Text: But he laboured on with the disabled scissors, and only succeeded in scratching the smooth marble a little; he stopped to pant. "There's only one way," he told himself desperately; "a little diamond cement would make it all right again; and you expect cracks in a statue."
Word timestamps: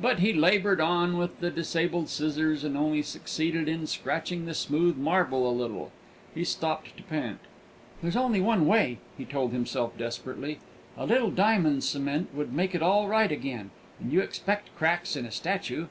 But 0.00 0.20
he 0.20 0.32
laboured 0.32 0.80
on 0.80 1.18
with 1.18 1.40
the 1.40 1.50
disabled 1.50 2.08
scissors, 2.08 2.64
and 2.64 2.74
only 2.74 3.02
succeeded 3.02 3.68
in 3.68 3.86
scratching 3.86 4.46
the 4.46 4.54
smooth 4.54 4.96
marble 4.96 5.46
a 5.46 5.52
little; 5.52 5.92
he 6.34 6.42
stopped 6.42 6.96
to 6.96 7.02
pant. 7.02 7.40
"There's 8.00 8.16
only 8.16 8.40
one 8.40 8.66
way," 8.66 8.96
he 9.18 9.26
told 9.26 9.52
himself 9.52 9.92
desperately; 9.98 10.60
"a 10.96 11.04
little 11.04 11.30
diamond 11.30 11.84
cement 11.84 12.34
would 12.34 12.54
make 12.54 12.74
it 12.74 12.80
all 12.80 13.08
right 13.08 13.30
again; 13.30 13.72
and 14.00 14.10
you 14.10 14.22
expect 14.22 14.74
cracks 14.74 15.16
in 15.16 15.26
a 15.26 15.30
statue." 15.30 15.88